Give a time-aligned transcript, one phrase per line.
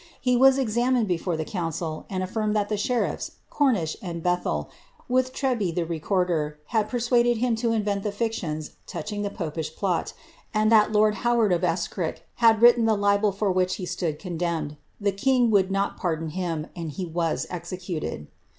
[0.19, 4.67] He was examined before the council, and aflirnied that the sheriffs, Cornish and Bethel,
[5.07, 10.13] with Treby, the recorder, had persuaded him to invent the fictions touching the popish plot,
[10.55, 14.75] and that lord Howard of Escrirk had written the libel for which he stood condemned.
[14.99, 18.25] The king would not pardon Iiim, and he was executed.